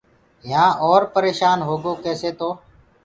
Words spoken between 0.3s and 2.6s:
يهآن اورَ پريشآن هوگو ڪيسي تو